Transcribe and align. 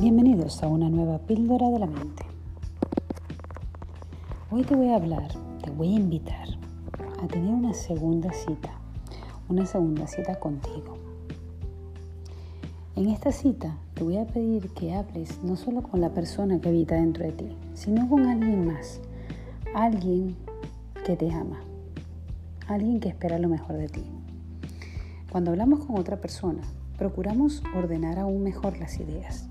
Bienvenidos 0.00 0.62
a 0.62 0.68
una 0.68 0.88
nueva 0.88 1.18
píldora 1.18 1.70
de 1.70 1.80
la 1.80 1.86
mente. 1.86 2.22
Hoy 4.48 4.62
te 4.62 4.76
voy 4.76 4.90
a 4.90 4.94
hablar, 4.94 5.32
te 5.60 5.70
voy 5.70 5.88
a 5.88 5.96
invitar 5.96 6.46
a 7.20 7.26
tener 7.26 7.52
una 7.52 7.74
segunda 7.74 8.32
cita, 8.32 8.70
una 9.48 9.66
segunda 9.66 10.06
cita 10.06 10.38
contigo. 10.38 10.98
En 12.94 13.08
esta 13.08 13.32
cita 13.32 13.76
te 13.94 14.04
voy 14.04 14.18
a 14.18 14.26
pedir 14.28 14.70
que 14.70 14.94
hables 14.94 15.42
no 15.42 15.56
solo 15.56 15.82
con 15.82 16.00
la 16.00 16.10
persona 16.10 16.60
que 16.60 16.68
habita 16.68 16.94
dentro 16.94 17.24
de 17.24 17.32
ti, 17.32 17.56
sino 17.74 18.08
con 18.08 18.24
alguien 18.24 18.68
más, 18.68 19.00
alguien 19.74 20.36
que 21.04 21.16
te 21.16 21.32
ama, 21.32 21.58
alguien 22.68 23.00
que 23.00 23.08
espera 23.08 23.40
lo 23.40 23.48
mejor 23.48 23.76
de 23.76 23.88
ti. 23.88 24.04
Cuando 25.32 25.50
hablamos 25.50 25.84
con 25.84 25.98
otra 25.98 26.20
persona, 26.20 26.62
procuramos 26.96 27.64
ordenar 27.76 28.20
aún 28.20 28.44
mejor 28.44 28.78
las 28.78 29.00
ideas 29.00 29.48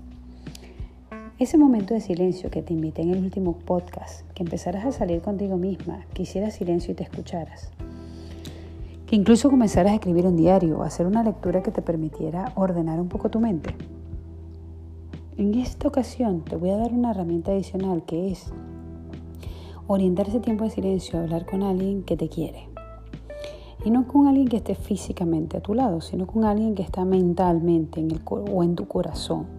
ese 1.38 1.56
momento 1.56 1.94
de 1.94 2.00
silencio 2.00 2.50
que 2.50 2.62
te 2.62 2.72
invité 2.72 3.02
en 3.02 3.10
el 3.10 3.22
último 3.22 3.52
podcast, 3.52 4.28
que 4.32 4.42
empezaras 4.42 4.84
a 4.84 4.90
salir 4.90 5.20
contigo 5.20 5.56
misma, 5.56 6.04
que 6.12 6.22
hicieras 6.22 6.54
silencio 6.54 6.90
y 6.90 6.94
te 6.96 7.04
escucharas. 7.04 7.70
Que 9.06 9.14
incluso 9.14 9.48
comenzaras 9.48 9.92
a 9.92 9.94
escribir 9.94 10.26
un 10.26 10.36
diario 10.36 10.80
o 10.80 10.82
hacer 10.82 11.06
una 11.06 11.22
lectura 11.22 11.62
que 11.62 11.70
te 11.70 11.80
permitiera 11.80 12.52
ordenar 12.56 13.00
un 13.00 13.08
poco 13.08 13.30
tu 13.30 13.38
mente. 13.38 13.72
En 15.36 15.54
esta 15.54 15.86
ocasión 15.86 16.42
te 16.42 16.56
voy 16.56 16.70
a 16.70 16.76
dar 16.76 16.92
una 16.92 17.12
herramienta 17.12 17.52
adicional 17.52 18.02
que 18.04 18.32
es 18.32 18.52
orientar 19.86 20.26
ese 20.26 20.40
tiempo 20.40 20.64
de 20.64 20.70
silencio 20.70 21.20
a 21.20 21.22
hablar 21.22 21.46
con 21.46 21.62
alguien 21.62 22.02
que 22.02 22.16
te 22.16 22.28
quiere. 22.28 22.68
Y 23.84 23.90
no 23.92 24.08
con 24.08 24.26
alguien 24.26 24.48
que 24.48 24.56
esté 24.56 24.74
físicamente 24.74 25.58
a 25.58 25.60
tu 25.60 25.74
lado, 25.74 26.00
sino 26.00 26.26
con 26.26 26.44
alguien 26.44 26.74
que 26.74 26.82
está 26.82 27.04
mentalmente 27.04 28.00
en 28.00 28.10
el, 28.10 28.20
o 28.26 28.64
en 28.64 28.74
tu 28.74 28.88
corazón 28.88 29.57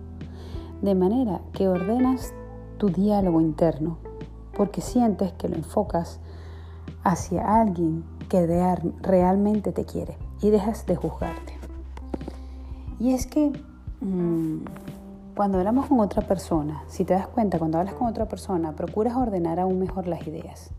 de 0.81 0.95
manera 0.95 1.41
que 1.53 1.67
ordenas 1.67 2.33
tu 2.77 2.89
diálogo 2.89 3.41
interno, 3.41 3.97
porque 4.53 4.81
sientes 4.81 5.33
que 5.33 5.49
lo 5.49 5.55
enfocas 5.55 6.19
hacia 7.03 7.61
alguien 7.61 8.03
que 8.29 8.45
realmente 9.01 9.71
te 9.71 9.85
quiere 9.85 10.17
y 10.41 10.49
dejas 10.49 10.85
de 10.85 10.95
juzgarte. 10.95 11.53
Y 12.99 13.13
es 13.13 13.27
que 13.27 13.51
mm, 14.01 14.57
cuando 15.35 15.57
hablamos 15.57 15.87
con 15.87 15.99
otra 15.99 16.27
persona, 16.27 16.83
si 16.87 17.05
te 17.05 17.13
das 17.13 17.27
cuenta, 17.27 17.59
cuando 17.59 17.77
hablas 17.77 17.93
con 17.93 18.07
otra 18.07 18.27
persona, 18.27 18.75
procuras 18.75 19.15
ordenar 19.15 19.59
aún 19.59 19.79
mejor 19.79 20.07
las 20.07 20.27
ideas. 20.27 20.71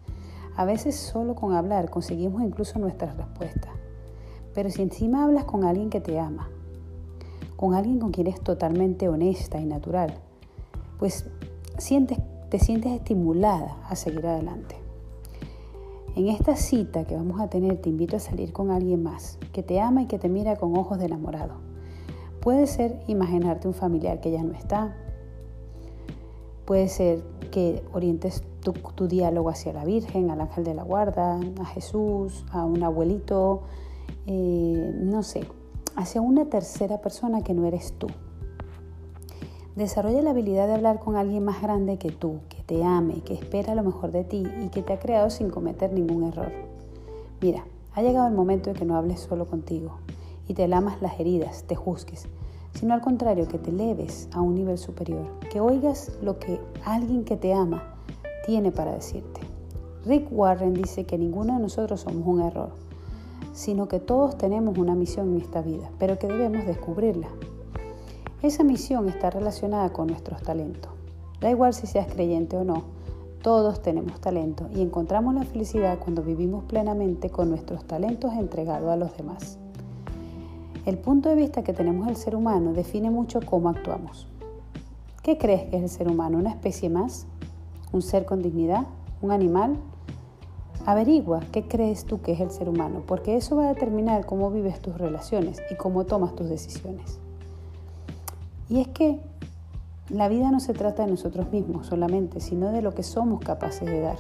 A 0.57 0.65
veces 0.65 0.97
solo 0.97 1.35
con 1.35 1.55
hablar 1.55 1.91
conseguimos 1.91 2.43
incluso 2.43 2.79
nuestras 2.79 3.17
respuestas. 3.17 3.73
Pero 4.55 4.69
si 4.69 4.83
encima 4.83 5.25
hablas 5.25 5.45
con 5.45 5.65
alguien 5.65 5.91
que 5.91 6.01
te 6.01 6.19
ama, 6.19 6.51
con 7.61 7.75
alguien 7.75 7.99
con 7.99 8.11
quien 8.11 8.27
eres 8.27 8.41
totalmente 8.41 9.11
honesta 9.11 9.61
y 9.61 9.67
natural, 9.67 10.15
pues 10.99 11.27
sientes, 11.77 12.19
te 12.49 12.59
sientes 12.59 12.93
estimulada 12.93 13.77
a 13.87 13.97
seguir 13.97 14.27
adelante. 14.27 14.77
En 16.17 16.29
esta 16.29 16.57
cita 16.57 17.05
que 17.05 17.15
vamos 17.15 17.39
a 17.39 17.51
tener 17.51 17.77
te 17.77 17.91
invito 17.91 18.17
a 18.17 18.19
salir 18.19 18.55
con 18.55 18.71
alguien 18.71 19.03
más 19.03 19.39
que 19.53 19.63
te 19.63 19.79
ama 19.79 20.01
y 20.01 20.07
que 20.07 20.19
te 20.19 20.31
mira 20.31 20.57
con 20.57 20.75
ojos 20.75 20.99
de 20.99 21.05
enamorado. 21.05 21.57
Puede 22.41 22.67
ser 22.67 22.99
imaginarte 23.09 23.69
un 23.69 23.75
familiar 23.75 24.23
que 24.23 24.31
ya 24.31 24.43
no 24.43 24.55
está. 24.55 24.97
Puede 26.65 26.89
ser 26.89 27.23
que 27.51 27.85
orientes 27.93 28.43
tu, 28.63 29.07
diálogo 29.07 29.51
hacia 29.51 29.75
la 29.75 29.85
Virgen, 29.85 30.31
al 30.31 30.41
ángel 30.41 30.65
de 30.65 30.73
la 30.73 30.83
guarda, 30.83 31.39
a 31.61 31.65
Jesús, 31.67 32.43
a 32.53 32.65
un 32.65 32.83
abuelito, 32.83 33.65
eh, 34.27 34.95
no 34.97 35.23
sé, 35.23 35.43
hacia 35.97 36.21
una 36.21 36.47
tercera 36.47 37.01
persona 37.01 37.43
que 37.43 37.55
no 37.55 37.67
eres 37.67 37.93
tú. 37.99 38.07
Desarrolla 39.77 40.23
la 40.23 40.31
habilidad 40.31 40.67
de 40.67 40.75
hablar 40.75 40.99
con 40.99 41.17
alguien 41.17 41.45
más 41.45 41.63
grande 41.63 41.97
que 41.97 42.11
tú, 42.11 42.41
que 42.49 42.63
te 42.63 42.85
ame, 42.85 43.23
que 43.23 43.35
espera 43.35 43.75
lo 43.75 43.83
mejor 43.83 44.11
de 44.11 44.25
ti 44.25 44.45
y 44.63 44.69
que 44.69 44.83
te 44.83 44.93
ha 44.93 44.99
creado 44.99 45.31
sin 45.31 45.49
cometer 45.51 45.93
ningún 45.93 46.25
error. 46.25 46.53
Mira, 47.41 47.65
ha 47.95 48.03
llegado 48.03 48.27
el 48.27 48.35
momento 48.35 48.71
de 48.71 48.79
que 48.79 48.85
no 48.85 48.97
hables 48.97 49.21
solo 49.21 49.47
contigo 49.47 49.99
y 50.49 50.55
te 50.55 50.69
lamas 50.69 51.01
las 51.01 51.19
heridas, 51.19 51.65
te 51.65 51.77
juzgues, 51.77 52.27
sino 52.75 52.95
al 52.95 53.01
contrario, 53.01 53.49
que 53.49 53.59
te 53.59 53.71
eleves 53.71 54.29
a 54.33 54.41
un 54.41 54.55
nivel 54.55 54.79
superior, 54.79 55.27
que 55.51 55.61
oigas 55.61 56.13
lo 56.23 56.39
que 56.39 56.61
alguien 56.85 57.25
que 57.25 57.37
te 57.37 57.53
ama 57.55 57.95
tiene 58.47 58.73
para 58.73 58.93
decirte. 58.93 59.41
Rick 60.05 60.29
Warren 60.31 60.75
dice 60.75 61.05
que 61.05 61.19
ninguno 61.19 61.55
de 61.55 61.61
nosotros 61.61 62.01
somos 62.01 62.27
un 62.27 62.41
error 62.41 62.90
sino 63.53 63.89
que 63.89 64.01
todos 64.01 64.37
tenemos 64.39 64.79
una 64.79 64.95
misión 64.95 65.31
en 65.31 65.41
esta 65.41 65.63
vida, 65.63 65.91
pero 65.99 66.19
que 66.19 66.27
debemos 66.27 66.67
descubrirla. 66.67 67.29
Esa 68.43 68.65
misión 68.65 69.09
está 69.09 69.31
relacionada 69.31 69.93
con 69.93 70.07
nuestros 70.07 70.43
talentos. 70.43 70.91
Da 71.41 71.51
igual 71.51 71.75
si 71.75 71.87
seas 71.87 72.07
creyente 72.07 72.57
o 72.57 72.65
no, 72.65 72.85
todos 73.43 73.81
tenemos 73.81 74.21
talento 74.21 74.69
y 74.75 74.83
encontramos 74.83 75.35
la 75.35 75.45
felicidad 75.45 75.99
cuando 75.99 76.23
vivimos 76.23 76.65
plenamente 76.65 77.31
con 77.31 77.49
nuestros 77.49 77.85
talentos 77.85 78.35
entregados 78.35 78.91
a 78.91 78.97
los 78.97 79.17
demás. 79.17 79.59
El 80.87 80.99
punto 80.99 81.29
de 81.29 81.37
vista 81.37 81.63
que 81.63 81.73
tenemos 81.73 82.09
el 82.09 82.17
ser 82.17 82.35
humano 82.35 82.73
define 82.73 83.11
mucho 83.11 83.41
cómo 83.45 83.69
actuamos. 83.69 84.27
¿Qué 85.23 85.37
crees 85.37 85.69
que 85.69 85.77
es 85.77 85.83
el 85.83 85.89
ser 85.89 86.09
humano? 86.09 86.39
¿Una 86.39 86.51
especie 86.51 86.89
más? 86.89 87.27
¿Un 87.93 88.01
ser 88.01 88.25
con 88.25 88.43
dignidad? 88.43 88.87
¿Un 89.21 89.31
animal? 89.33 89.77
Averigua 90.87 91.41
qué 91.53 91.69
crees 91.69 92.05
tú 92.05 92.23
que 92.23 92.33
es 92.33 92.41
el 92.41 92.51
ser 92.51 92.69
humano, 92.69 93.03
porque 93.07 93.37
eso 93.37 93.57
va 93.57 93.67
a 93.67 93.75
determinar 93.75 94.25
cómo 94.25 94.51
vives 94.51 94.81
tus 94.81 94.97
relaciones 94.97 95.61
y 95.71 95.75
cómo 95.77 96.05
tomas 96.05 96.35
tus 96.35 96.49
decisiones. 96.49 97.19
Y 98.69 98.81
es 98.81 98.89
que 98.89 99.21
la 100.09 100.29
vida 100.29 100.51
no 100.51 100.59
se 100.59 100.73
trata 100.73 101.05
de 101.05 101.11
nosotros 101.11 101.53
mismos 101.53 101.87
solamente, 101.87 102.41
sino 102.41 102.73
de 102.73 102.83
lo 102.83 102.95
que 102.95 103.03
somos 103.03 103.41
capaces 103.41 103.87
de 103.87 104.01
dar. 104.01 104.19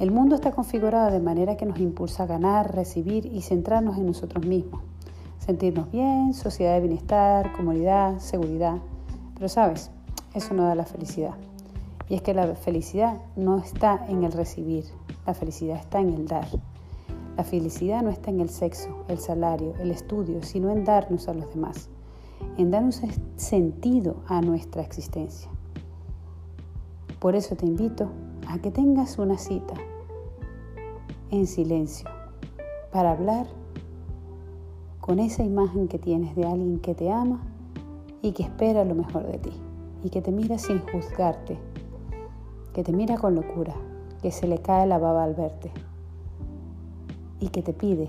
El 0.00 0.10
mundo 0.10 0.34
está 0.34 0.50
configurado 0.50 1.12
de 1.12 1.20
manera 1.20 1.56
que 1.56 1.64
nos 1.64 1.78
impulsa 1.78 2.24
a 2.24 2.26
ganar, 2.26 2.74
recibir 2.74 3.26
y 3.26 3.42
centrarnos 3.42 3.96
en 3.96 4.06
nosotros 4.06 4.44
mismos. 4.44 4.82
Sentirnos 5.38 5.90
bien, 5.92 6.34
sociedad 6.34 6.74
de 6.74 6.80
bienestar, 6.80 7.52
comodidad, 7.52 8.18
seguridad. 8.18 8.78
Pero 9.34 9.48
sabes, 9.48 9.90
eso 10.34 10.52
no 10.52 10.64
da 10.64 10.74
la 10.74 10.84
felicidad. 10.84 11.34
Y 12.08 12.16
es 12.16 12.22
que 12.22 12.34
la 12.34 12.54
felicidad 12.56 13.18
no 13.36 13.58
está 13.58 14.04
en 14.08 14.24
el 14.24 14.32
recibir, 14.32 14.84
la 15.26 15.34
felicidad 15.34 15.76
está 15.76 16.00
en 16.00 16.12
el 16.12 16.26
dar. 16.26 16.48
La 17.36 17.44
felicidad 17.44 18.02
no 18.02 18.10
está 18.10 18.30
en 18.30 18.40
el 18.40 18.48
sexo, 18.48 19.04
el 19.08 19.18
salario, 19.18 19.74
el 19.80 19.90
estudio, 19.90 20.42
sino 20.42 20.70
en 20.70 20.84
darnos 20.84 21.28
a 21.28 21.34
los 21.34 21.48
demás, 21.52 21.88
en 22.56 22.70
darnos 22.70 23.02
sentido 23.36 24.16
a 24.26 24.40
nuestra 24.40 24.82
existencia. 24.82 25.50
Por 27.18 27.34
eso 27.34 27.56
te 27.56 27.66
invito 27.66 28.10
a 28.48 28.58
que 28.58 28.70
tengas 28.70 29.18
una 29.18 29.38
cita 29.38 29.74
en 31.30 31.46
silencio 31.46 32.08
para 32.92 33.12
hablar 33.12 33.46
con 35.00 35.18
esa 35.18 35.42
imagen 35.42 35.88
que 35.88 35.98
tienes 35.98 36.36
de 36.36 36.46
alguien 36.46 36.78
que 36.78 36.94
te 36.94 37.10
ama 37.10 37.42
y 38.22 38.32
que 38.32 38.44
espera 38.44 38.84
lo 38.84 38.94
mejor 38.94 39.26
de 39.26 39.38
ti 39.38 39.52
y 40.04 40.10
que 40.10 40.22
te 40.22 40.30
mira 40.30 40.58
sin 40.58 40.80
juzgarte 40.80 41.58
que 42.74 42.82
te 42.82 42.92
mira 42.92 43.16
con 43.16 43.36
locura, 43.36 43.72
que 44.24 44.30
se 44.30 44.48
le 44.48 44.56
cae 44.56 44.86
la 44.86 44.96
baba 44.96 45.22
al 45.22 45.34
verte 45.34 45.70
y 47.40 47.48
que 47.50 47.60
te 47.60 47.74
pide 47.74 48.08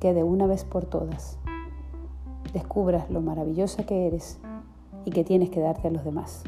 que 0.00 0.14
de 0.14 0.22
una 0.22 0.46
vez 0.46 0.64
por 0.64 0.86
todas 0.86 1.36
descubras 2.54 3.10
lo 3.10 3.20
maravillosa 3.20 3.84
que 3.84 4.06
eres 4.06 4.40
y 5.04 5.10
que 5.10 5.22
tienes 5.22 5.50
que 5.50 5.60
darte 5.60 5.88
a 5.88 5.90
los 5.90 6.02
demás. 6.02 6.44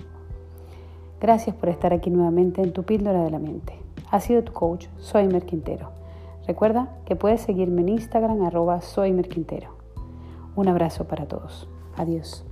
Gracias 1.20 1.54
por 1.54 1.68
estar 1.68 1.92
aquí 1.92 2.08
nuevamente 2.08 2.62
en 2.62 2.72
tu 2.72 2.84
píldora 2.84 3.22
de 3.22 3.30
la 3.30 3.38
mente. 3.38 3.74
Ha 4.10 4.18
sido 4.20 4.44
tu 4.44 4.54
coach, 4.54 4.86
Soy 4.96 5.26
Merquintero. 5.26 5.90
Recuerda 6.46 6.96
que 7.04 7.14
puedes 7.14 7.42
seguirme 7.42 7.82
en 7.82 7.90
Instagram 7.90 8.40
arroba 8.40 8.80
Soy 8.80 9.12
Merquintero. 9.12 9.76
Un 10.56 10.68
abrazo 10.68 11.04
para 11.04 11.26
todos. 11.26 11.68
Adiós. 11.98 12.46